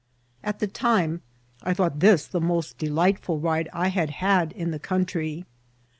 At 0.43 0.57
the 0.57 0.65
time 0.65 1.21
I 1.61 1.75
thought 1.75 1.99
this 1.99 2.25
the 2.25 2.41
moot 2.41 2.73
delij^itful 2.79 3.43
ride 3.43 3.69
I 3.71 3.89
had 3.89 4.09
had 4.09 4.51
in 4.53 4.71
the 4.71 4.79
country. 4.79 5.45